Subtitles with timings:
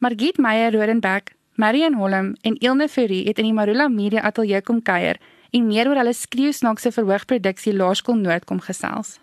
[0.00, 4.78] Margit Meyer Rodenbeck, Marion Holm en Ilne Ferry het in die Marula Media Ateljee kom
[4.80, 5.18] kuier
[5.52, 9.18] en meer oor hulle skreeusnaakse verhoogproduksie Laerskool Noord kom gesels.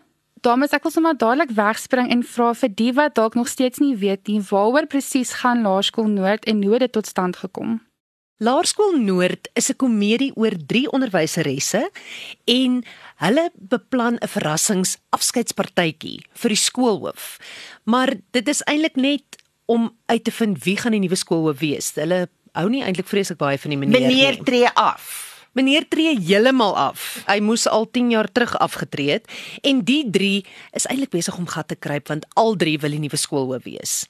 [0.45, 3.95] Dames, ek wil sommer dadelik wegspring en vra vir die wat dalk nog steeds nie
[3.97, 7.79] weet nie, waaroor presies gaan Laerskool Noord en hoe dit tot stand gekom?
[8.37, 11.89] Laerskool Noord is 'n komedie oor drie onderwyseresse
[12.45, 12.83] en
[13.25, 17.39] hulle beplan 'n verrassingsafskeidspartytjie vir die skoolhoof.
[17.85, 21.91] Maar dit is eintlik net om uit te vind wie gaan die nuwe skoolhoof wees.
[21.99, 22.25] Hulle
[22.57, 24.15] hou nie eintlik vreeslik baie van die meneer nie.
[24.15, 25.25] Meneer tree af.
[25.57, 27.03] Meneer tree heeltemal af.
[27.27, 29.29] Hy moes al 10 jaar terug afgetree het
[29.65, 30.45] en die drie
[30.77, 34.05] is eintlik besig om gat te kruip want al drie wil die nuwe skoolhoof wees.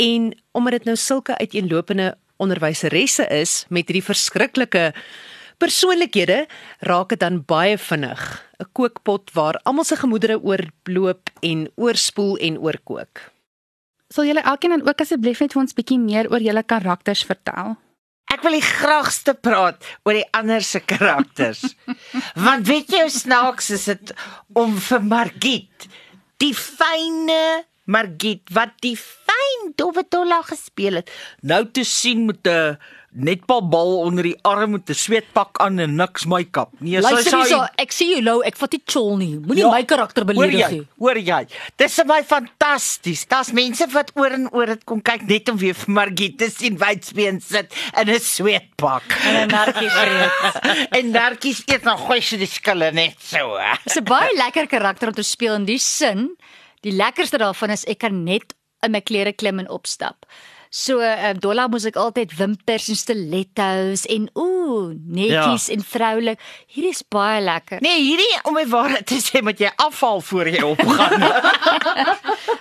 [0.00, 4.90] En omdat dit nou sulke uiteenlopende onderwyseresse is met hierdie verskriklike
[5.62, 6.44] persoonlikhede,
[6.84, 8.20] raak dit dan baie vinnig
[8.60, 13.35] 'n kookpot waar almal se gemoedere oorloop en oorspoel en oorkook.
[14.14, 17.74] Sal julle elkeen dan ook asseblief net vir ons bietjie meer oor julle karakters vertel?
[18.32, 21.62] Ek wil die graagste praat oor die ander se karakters.
[22.46, 24.12] Want weet jy hoe snaaks is dit
[24.54, 25.88] om vir Margit,
[26.42, 31.10] die fyne Margit wat die fyn Dowetola gespeel het,
[31.46, 32.78] nou te sien met 'n
[33.16, 36.68] netbalbal onder die arm met 'n sweetpak aan en niks make-up.
[36.78, 39.38] Nee, so Luister hierso, ek sien jou Lou, ek vat nie chol nie.
[39.38, 40.70] Moenie Ja, my karakter beledig jy?
[40.70, 40.86] nie.
[40.98, 41.46] Hoor jy?
[41.76, 43.26] Dis vir my fantasties.
[43.26, 46.50] Daar's mense wat oor en oor dit kom kyk net om weer vir Margit te
[46.50, 49.02] sien wydspeen sit in 'n sweetpak.
[49.24, 50.88] En 'n narkie vreet.
[50.98, 53.58] en narkies eet nog gooi sy die skille net so.
[53.84, 56.36] Dis 'n baie lekker karakter om te speel in die sin.
[56.82, 60.26] Die lekkerste daarvan is ek kan net in my klere klim en opstap.
[60.70, 65.74] So, uh, Dolla moes ek altyd wimpers en stilettos en ooh, netjies ja.
[65.76, 66.42] en vroulik.
[66.66, 67.80] Hierdie is baie lekker.
[67.84, 71.26] Nee, hierdie om my waarheid te sê moet jy afval voor jy opgaan.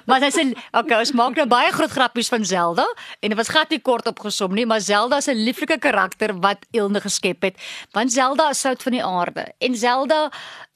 [0.06, 3.50] Maar sy sê, okay, ons maak nou baie groot grappies van Zelda en dit was
[3.50, 7.58] glad nie kort opgesom nie, maar Zelda is 'n lieflike karakter wat Ilne geskep het.
[7.92, 10.30] Want Zelda is sout van die aarde en Zelda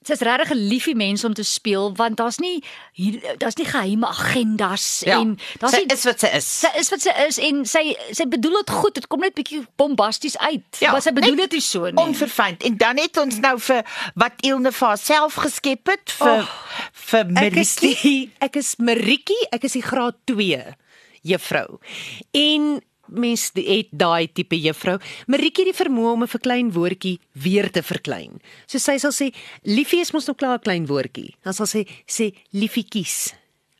[0.08, 2.64] Sy's regtig 'n liefie mens om te speel want daar's nie
[2.94, 6.46] hier daar's nie geheime agendas Ja, en daar's sy nie is wat sy is.
[6.60, 8.94] sy is wat sy is en sy sy bedoel dit goed.
[8.96, 10.80] Dit kom net bietjie bombasties uit.
[10.80, 12.00] Ja, maar sy bedoel dit nie so nie.
[12.06, 12.64] Onverfynd.
[12.64, 13.84] En dan het ons nou vir
[14.16, 16.48] wat Ilne vir haarself geskep het vir Oh,
[16.94, 18.32] vir Ek is Maritjie.
[18.40, 20.64] ek is Maritjie, ek is die graad 2
[21.24, 21.80] juffrou.
[22.32, 22.82] En
[23.12, 25.00] mens die- het daai tipe juffrou.
[25.28, 28.40] Maritjie het die vermoë om 'n verklein woordjie weer te verklein.
[28.68, 29.34] So sy sal sê
[29.64, 31.36] liefie is mos nog klaar 'n klein woordjie.
[31.44, 33.34] Dan sal sy sê liefietjies.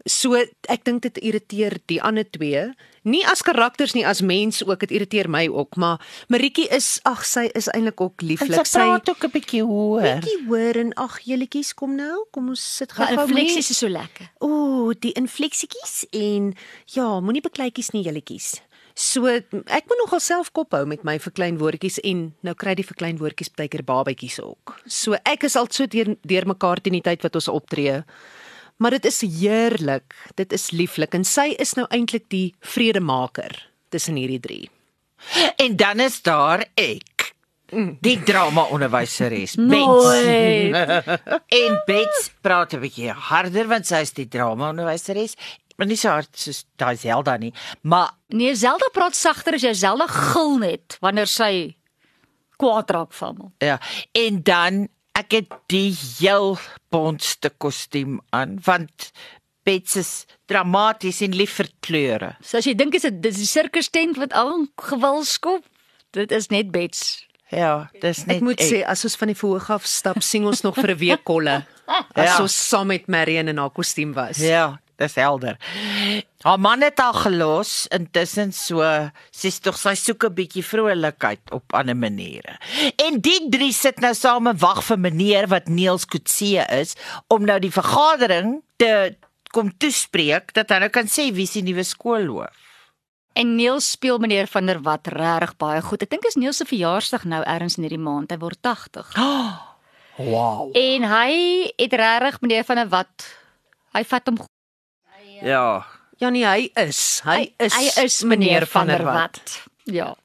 [0.06, 0.34] So
[0.70, 2.74] ek dink dit irriteer die ander twee,
[3.04, 7.26] nie as karakters nie, as mens ook, dit irriteer my ook, maar Maritjie is ag
[7.26, 8.66] sy is eintlik ook En lieflik.
[8.66, 10.02] sy praat ook 'n bietjie hoor.
[10.02, 13.44] bietjie hoor en ag juletjies kom nou, kom ons sit gou-gou mee.
[13.46, 14.30] infleksies is so lekker.
[14.42, 16.54] Ooh, die infleksietjies en
[16.86, 18.62] ja, moenie bekleitjies nie juletjies.
[19.00, 22.84] So ek moet nogal self kop hou met my verklein woordjies en nou kry die
[22.84, 24.76] verklein woordjies baie keer babatjies ook.
[24.92, 28.02] So ek is al so deur deur mekaar teen die tyd wat ons optree.
[28.80, 30.16] Maar dit is heerlik.
[30.36, 33.56] Dit is lieflik en sy is nou eintlik die vredemaker
[33.92, 34.66] tussen hierdie drie.
[35.64, 37.32] En dan is daar ek.
[38.04, 39.56] Die drama onderwyseres.
[39.62, 40.74] Mooi.
[41.60, 45.38] En Bets praat 'n bietjie harder want sy is die drama onderwyseres.
[45.80, 47.54] Maar nie so hard soos daai Zelda nie,
[47.88, 51.76] maar Nee, Zelda praat sagter as jy Zelda gil net wanneer sy
[52.60, 53.52] kwaad raak van hom.
[53.64, 53.80] ja,
[54.14, 56.58] en dan ek het die heel
[56.92, 59.12] bonste kostuum aan want
[59.68, 60.12] Bets is
[60.48, 62.30] dramaties en lief vir kleure.
[62.42, 65.66] So as jy dink is dit dis die sirkus tent wat al gewil skop,
[66.16, 67.26] dit is net Bets.
[67.52, 70.62] Ja, dis net Ek moet sê as ons van die verhoog af stap, sing ons
[70.64, 71.66] nog vir 'n week kolle.
[72.16, 72.42] As Ja.
[72.42, 74.38] ons saam met Marion in haar kostuum was.
[74.38, 75.58] Ja, dis helder.
[76.44, 78.84] Haar man het haar gelos intussen so
[79.32, 82.60] sy's tog sy soek 'n bietjie vrolikheid op ander maniere.
[82.96, 86.96] En die drie sit nou saam en wag vir meneer wat Niels Kutse is
[87.28, 89.16] om nou die vergadering te
[89.52, 92.56] kom toespreek dat hy nou kan sê wie se nuwe skoolhoof.
[93.34, 96.02] En Niels speel meneer van der Walt regtig baie goed.
[96.04, 98.32] Ek dink is Niels se verjaarsdag nou ergens in hierdie maand.
[98.32, 99.16] Hy word 80.
[100.20, 100.74] Wow.
[100.76, 101.32] En hy
[101.80, 103.24] het regtig meneer van der Walt
[103.96, 104.42] hy vat hom.
[105.42, 105.86] Ja.
[106.20, 107.22] Ja nee, hy is.
[107.24, 109.64] Hy is hy is meneer van der Walt.
[109.84, 110.16] Ja.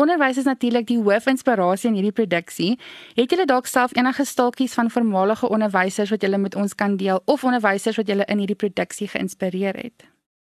[0.00, 2.70] Onderwys is natuurlik die hoofinspirasie in hierdie produksie.
[3.18, 7.20] Het julle dalk self enige staaltjies van voormalige onderwysers wat julle met ons kan deel
[7.24, 10.06] of onderwysers wat julle in hierdie produksie geïnspireer het?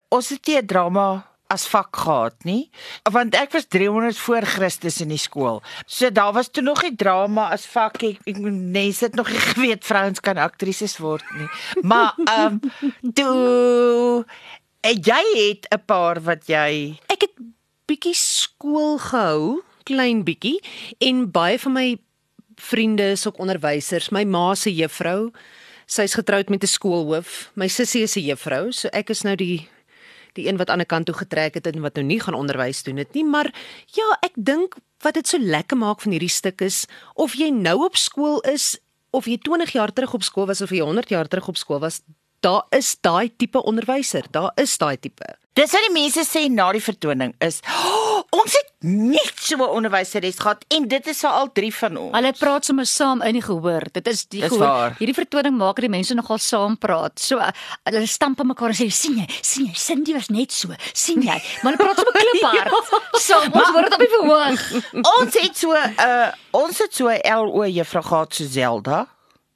[0.09, 2.71] Ons het 'n drama as vak gehad nie,
[3.13, 5.63] want ek was 300 voor Christus in die skool.
[5.87, 9.43] So daar was toe nog nie drama as vak ek, ek mense het nog nie
[9.53, 11.49] geweet vrouens kan aktrises word nie.
[11.83, 14.25] Maar ehm um, toe
[14.87, 17.35] en jy het 'n paar wat jy Ek het
[17.87, 20.59] bietjie skool gehou, klein bietjie,
[20.99, 21.99] en baie van my
[22.57, 24.11] vriende is ook onderwysers.
[24.11, 25.31] My ma se juffrou,
[25.87, 27.51] sy's getroud met 'n skoolhoof.
[27.55, 29.69] My sussie is 'n juffrou, so ek is nou die
[30.37, 32.83] die een wat aan die kant toe getrek het en wat nou nie gaan onderwys
[32.87, 33.51] doen dit nie, maar
[33.97, 36.85] ja, ek dink wat dit so lekker maak van hierdie stuk is
[37.15, 38.77] of jy nou op skool is
[39.17, 41.81] of jy 20 jaar terug op skool was of jy 100 jaar terug op skool
[41.81, 42.03] was,
[42.41, 44.25] daar is daai tipe onderwyser.
[44.31, 45.37] Daar is daai tipe.
[45.57, 49.71] Dis wat die mense sê na die vertoning is, oh, ons het net so 'n
[49.79, 52.13] onderwyseres gehad en dit is al drie van ons.
[52.13, 53.89] Hulle praat sommer saam in die gehoor.
[53.93, 54.67] Dit is die Dis gehoor.
[54.67, 54.95] waar.
[54.99, 57.19] Hierdie vertoning maak dat die mense nogal saam praat.
[57.19, 57.49] So uh,
[57.85, 60.69] hulle stamp aan mekaar en sê sien jy, sien jy, Cindy was net so.
[60.93, 61.41] sien jy?
[61.63, 62.73] Maar hulle praat sommer kliphard.
[63.27, 64.61] Saam, ons dit op die verhoog.
[65.19, 69.07] ons het so 'n uh, ons het so 'n LO juffrou gehad so Zelda.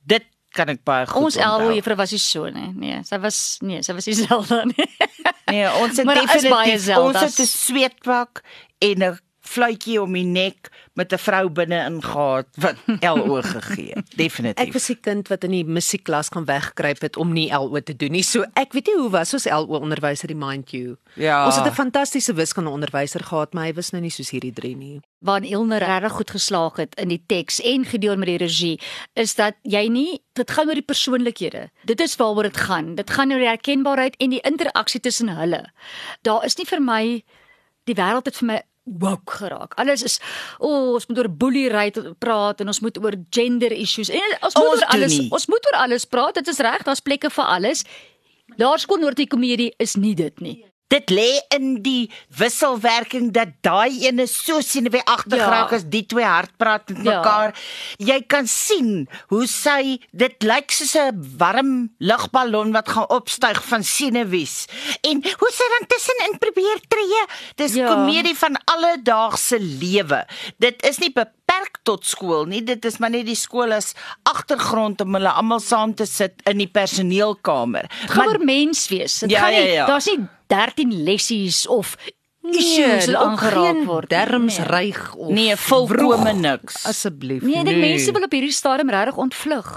[0.06, 1.60] Dit kan ek baie goed Ons onthou.
[1.60, 2.72] elwe juffrou was nie so nie.
[2.74, 4.86] Nee, sy was nee, sy was nie selfde nie.
[5.50, 8.42] Nee, ons het definitief ons het 'n sweetpak
[8.80, 9.18] en 'n
[9.50, 13.92] fluitjie om die nek met 'n vrou binne-in gehad wat LO gegee.
[13.94, 14.16] het.
[14.16, 14.66] Definitief.
[14.66, 17.96] Ek was die kind wat in die musiekklas gaan wegkruip het om nie LO te
[17.96, 18.22] doen nie.
[18.22, 20.96] So ek weet nie hoe was ons LO onderwyser die mind you.
[21.14, 21.46] Ja.
[21.46, 24.76] Ons het 'n fantastiese wiskunde onderwyser gehad, maar hy was nou nie soos hierdie drie
[24.76, 25.00] nie.
[25.20, 28.80] Waar Ilne regtig goed geslaag het in die teks en gedeel met die regie,
[29.14, 31.70] is dat jy nie dit gaan oor die persoonlikhede.
[31.84, 32.94] Dit is waaroor dit gaan.
[32.94, 35.70] Dit gaan oor die herkenbaarheid en die interaksie tussen hulle.
[36.22, 37.22] Daar is nie vir my
[37.84, 38.62] die wêreld het vir my
[38.98, 39.74] woke geraak.
[39.78, 40.18] Alles is
[40.58, 44.10] o, oh, ons moet oor boelery praat en ons moet oor gender issues.
[44.10, 45.28] En ons moet Ons oor alles nie.
[45.30, 46.34] ons moet oor alles praat.
[46.34, 47.84] Dit is reg, daar's plekke vir alles.
[48.58, 50.64] Laerskool Noordie komedie is nie dit nie.
[50.90, 55.48] Dit lê in die wisselwerking dat daai ene so senuweeagtig Ja.
[55.52, 57.18] raak as die twee hard praat met Ja.
[57.20, 57.54] mekaar.
[57.98, 63.84] Jy kan sien hoe sy dit lyk soos 'n warm lugballon wat gaan opstyg van
[63.84, 64.66] senuwees.
[65.02, 67.22] En hoe sy dan tussenin probeer tree.
[67.56, 67.86] Dis Ja.
[67.94, 70.26] komedie van alledaagse lewe.
[70.58, 71.12] Dit is nie
[71.50, 72.62] beperk tot skool nie.
[72.64, 73.92] Dit is maar net die skool as
[74.28, 77.88] agtergrond om hulle almal saam te sit in die personeelkamer.
[78.02, 79.18] Dit gaan oor mens wees.
[79.24, 79.86] Dit Ja, gaan nie ja, ja.
[79.86, 81.96] daar's nie 13 lessies of
[82.42, 84.08] Nee, issues wat aangeraak word.
[84.10, 84.66] Derms Nee.
[84.66, 86.86] ryg of Nee, volkome niks.
[86.86, 87.42] Asseblief.
[87.42, 89.68] Nee, ek dink mense wil op hierdie stadium regtig ontvlug.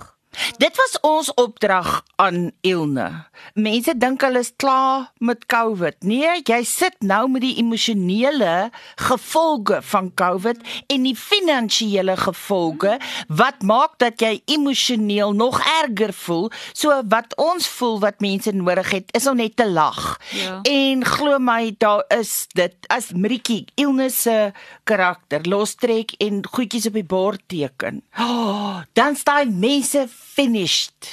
[0.57, 3.07] Dit was ons opdrag aan Ilne.
[3.53, 5.99] Mense dink hulle is klaar met COVID.
[6.05, 8.69] Nee, jy sit nou met die emosionele
[9.01, 10.61] gevolge van COVID
[10.93, 12.97] en die finansiële gevolge
[13.27, 16.49] wat maak dat jy emosioneel nog erger voel.
[16.73, 20.17] So wat ons voel wat mense nodig het is om net te lag.
[20.33, 20.59] Ja.
[20.69, 24.51] En glo my, daar is dit as Maritjie Ilne se
[24.83, 28.01] karakter lostrek en goedjies op die bord teken.
[28.17, 31.09] Oh, dan staan mense finished.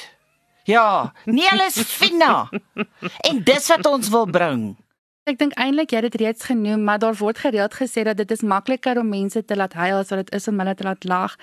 [0.68, 2.48] Ja, nie alles fina.
[3.26, 4.62] En dis wat ons wil bring.
[5.28, 8.30] Ek dink eintlik jy het dit reeds genoem, maar daar word gereeld gesê dat dit
[8.34, 11.04] is makliker om mense te laat huil as wat dit is om hulle te laat
[11.04, 11.36] lag.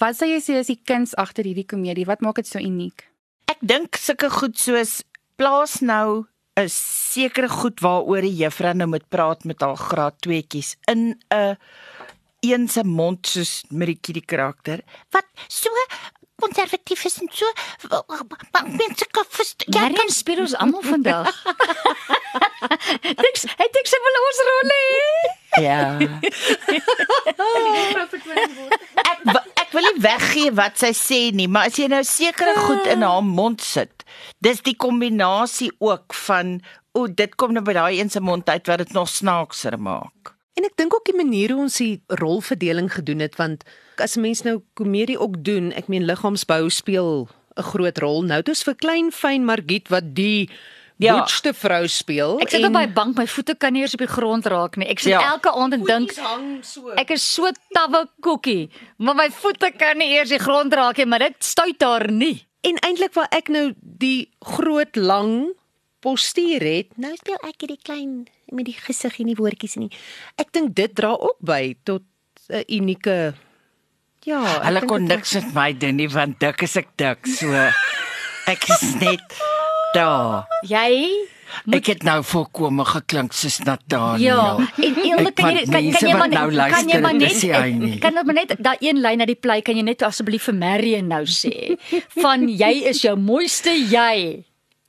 [0.00, 2.08] Wat sou jy sê is die kuns agter hierdie komedie?
[2.08, 3.06] Wat maak dit so uniek?
[3.50, 5.00] Ek dink sulke goed soos
[5.40, 6.26] plaas nou
[6.60, 11.56] 'n sekere goed waaroor die juffrou nou moet praat met haar graad 2tjies in 'n
[12.40, 14.80] een se mond soos Maritjie die karakter
[15.10, 15.70] wat so
[16.42, 17.48] konservatief is en so
[18.52, 21.34] maar mense kan verstaan Ja, kan speel ons almal vandag.
[23.22, 25.04] Dink ek dink sy wil ons rolle hê.
[25.64, 25.82] Ja.
[29.10, 29.18] ek
[29.70, 33.04] ek wil nie weggee wat sy sê nie, maar as jy nou sekere goed in
[33.06, 34.04] haar mond sit,
[34.44, 36.58] dis die kombinasie ook van
[36.96, 40.34] o, dit kom nou by daai een se mond uit wat dit nog snaakser maak.
[40.58, 43.62] En ek dink ook die manier hoe ons die rolverdeling gedoen het want
[44.00, 48.22] as 'n mens nou komedie ook doen, ek meen liggaamsbou speel 'n groot rol.
[48.22, 50.48] Nou dis vir klein fyn Margit wat die
[51.00, 51.16] Ja.
[51.18, 52.38] boetste vrou speel.
[52.40, 54.86] Ek sit op my bank, my voete kan nie eers op die grond raak nie.
[54.88, 55.32] Ek sit Ja.
[55.32, 56.12] elke aand en dink
[56.62, 56.90] so.
[56.96, 61.06] ek is so tawwe koekie, maar my voete kan nie eers die grond raak nie,
[61.06, 62.46] maar dit stuit daar nie.
[62.62, 65.54] En eintlik waar ek nou die groot lang
[66.00, 69.98] postuur het, nou speel ek hierdie klein met die gesig en die woordjies en die
[70.38, 72.02] Ek dink dit dra ook by tot
[72.50, 73.34] 'n unieke
[74.28, 77.52] Ja, ek Hulle kon niks met my doen nie want dik is ek dik, so
[78.50, 79.22] ek is net
[79.94, 80.46] daar.
[80.68, 81.08] Jy
[81.74, 84.20] Ek het nou volkome geklink soos Nathan.
[84.22, 87.00] Ja, en eerlik Ek kan jy kan, kan jy maar nou net- luister, kan jy
[87.02, 87.42] maar net
[87.80, 87.96] nie.
[87.98, 90.54] kan jy maar net daai een lyn uit die play kan jy net asseblief vir
[90.60, 91.74] Marion nou sê
[92.20, 94.44] van jy is jou mooiste jy.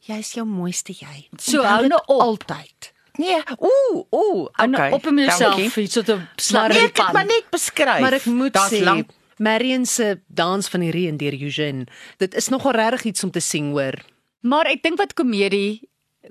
[0.06, 1.26] Jy is jou mooiste jy.
[1.42, 2.22] So hou nou op.
[2.28, 2.92] altyd.
[3.18, 4.92] Nee, ooh, ooh, En okay.
[4.96, 5.04] op
[5.50, 5.84] dankie.
[5.84, 6.02] iets so
[6.38, 7.28] slag Nee, in ek het maar pan.
[7.28, 8.00] net beskryf.
[8.06, 9.10] Maar ek moet Daar's sê lank-
[9.42, 11.88] Marion se dans van die reën deur Eugene,
[12.22, 13.98] dit is nogal regtig iets om te sien hoor.
[14.46, 15.82] Maar ek dink wat komedie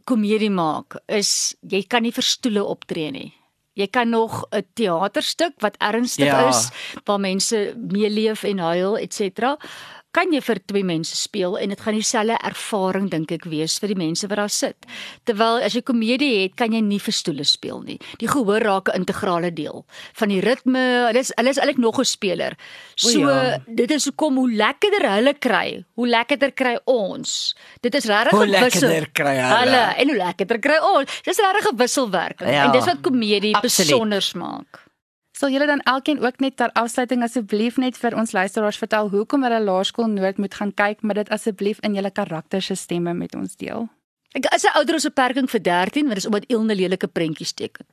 [0.06, 3.32] komedie maak is jy kan nie vir stoele optree nie.
[3.74, 6.48] Jy kan nog 'n teaterstuk wat ernstig Ja.
[6.48, 6.70] is
[7.04, 9.56] waar mense meeleef en huil, etc.
[10.12, 13.88] Kan jy vir twee mense speel en dit gaan dieselfde ervaring dink ek wees vir
[13.92, 14.86] die mense wat daar sit.
[15.24, 17.98] Terwyl as jy komedie het, kan jy nie vir stoele speel nie.
[18.18, 19.84] Die gehoor raak 'n integrale deel
[20.18, 21.06] van die ritme.
[21.06, 22.56] Hulle is hulle is eintlik nog 'n speler.
[22.96, 23.58] So ja.
[23.68, 27.54] dit is hoekom hoe lekkerder hulle kry, hoe lekkerder kry ons.
[27.80, 28.88] Dit is regtig Hoe 'n wissel.
[28.88, 29.58] lekkerder kry hulle.
[29.58, 31.20] Hulle en hoe lekkerder kry ons.
[31.22, 33.88] Dis regtig 'n wisselwerking Ja, en dis wat komedie absoluut.
[33.90, 34.88] besonder maak.
[35.40, 39.46] Sal julle dan elkeen ook net ter afsluiting asseblief net vir ons luisteraars vertel hoekom
[39.46, 43.32] hulle Laerskool Noord moet gaan kyk, maar dit asseblief in julle karakter se stemme met
[43.38, 43.88] ons deel.
[44.36, 47.86] Ek is 'n ouderdomsbeperking vir 13, want dis omdat Ilne lelike prentjies teken.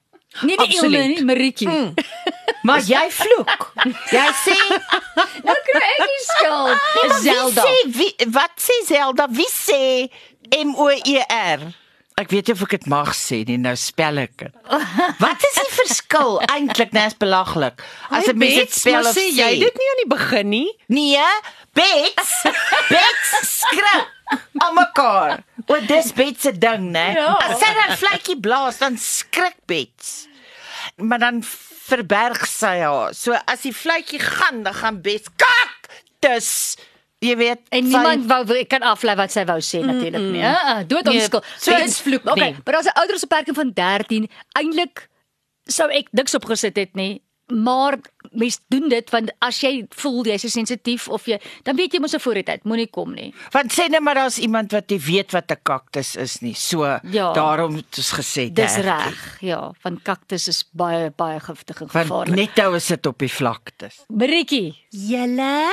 [0.44, 1.00] Nie die Absoluut.
[1.00, 1.70] Ilne nie, Maritjie.
[1.70, 1.94] Mm.
[2.68, 3.72] Maar jy vloek.
[4.12, 4.58] Jy sê
[5.48, 6.80] Nou kry ek die skuld.
[6.96, 7.64] Maar Zelda.
[7.64, 9.28] Wie sê wie, wat sê Zelda?
[9.32, 10.10] Wie sê
[10.66, 11.64] M O E R?
[12.18, 14.54] Ek weet nie of ek dit mag sê nie, nou spel ek dit.
[15.22, 16.90] Wat is die verskil eintlik?
[16.96, 17.84] Net is belaglik.
[18.10, 20.70] As dit mens dit spel of sê jy dit nie aan die begin nie?
[20.90, 21.28] Nee,
[21.78, 22.32] Bets.
[22.90, 25.44] Bets skrik almekaar.
[25.70, 27.06] Wat dis Bets se ding, né?
[27.20, 27.36] Ja.
[27.38, 30.26] As sy 'n vletjie blaas, dan skrik Bets.
[30.98, 31.44] Maar dan
[31.88, 33.14] verberg sy haar.
[33.14, 35.90] So as die vletjie gaan, dan gaan Bets kak.
[36.20, 36.78] Dis
[37.20, 40.40] jy weet En niemand wou wil- ek kan aflei wat sy wou sê natuurlik nie.
[40.42, 41.46] Ja, dood Nee, onskuld.
[41.60, 42.32] so is vloek nie.
[42.34, 45.08] Okay, maar as 'n ouderdomsbeperking van 13, eintlik
[45.66, 47.22] sou ek niks opgesit het nie.
[47.50, 47.98] Maar
[48.32, 52.00] mens doen dit want as jy voel jy's so sensitief of jy dan weet jy
[52.00, 53.34] mos 'n vooruitheid, moenie kom nie.
[53.52, 56.54] Want sê net maar daar's iemand wat nie weet wat 'n kaktus is nie.
[56.54, 57.34] So Ja.
[57.34, 58.84] daarom het ons gesê Dis 13.
[58.84, 59.38] reg.
[59.42, 62.36] Ja, want kaktus is baie baie giftig en Want gevaarlik.
[62.36, 64.04] net nou is dit op die vlaktes.
[64.10, 65.72] Maritjie, Julle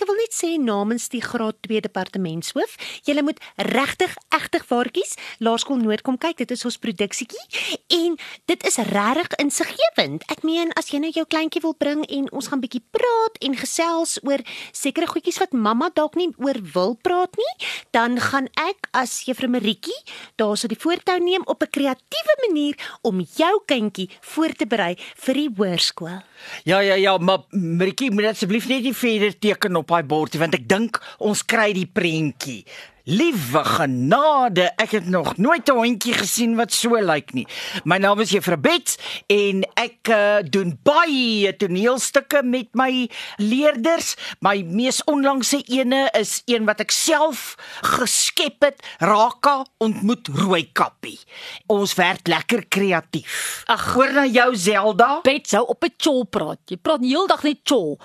[0.00, 5.10] Ek wil net sê namens die graad 2 departementshoof, julle moet regtig egtig waartjies
[5.44, 6.38] Laerskool Noord kom kyk.
[6.40, 8.16] Dit is ons produksietjie en
[8.48, 10.24] dit is regtig insiggewend.
[10.32, 13.58] Ek meen as jy nou jou kleintjie wil bring en ons gaan bietjie praat en
[13.60, 14.40] gesels oor
[14.72, 17.52] sekere goedjies wat mamma dalk nie oor wil praat nie,
[17.92, 20.00] dan gaan ek as Juffrou Maritjie
[20.40, 25.34] daarso die voortou neem op 'n kreatiewe manier om jou kindjie voor te berei vir
[25.34, 26.24] die hoërskool.
[26.64, 30.56] Ja ja ja, maar Maritjie moet asseblief net nie verder teken op daai bordjie want
[30.58, 32.62] ek dink ons kry die prentjie.
[33.10, 37.46] Liewe genade, ek het nog nooit 'n hondjie gesien wat so lyk nie.
[37.84, 44.14] My naam is Juffrou Bets en ek uh, doen baie toneelstukke met my leerders.
[44.40, 51.18] My mees onlangse ene is een wat ek self geskep het, Raka ontmoet Rooikappie.
[51.66, 53.64] Ons werk lekker kreatief.
[53.66, 53.96] Ag.
[53.96, 55.20] oor na jou Zelda.
[55.22, 56.60] Bet sou op 'n chol praat.
[56.66, 57.98] Jy praat heeldag net chol.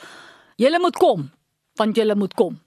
[0.55, 1.31] Julle moet kom,
[1.77, 2.64] want julle moet kom.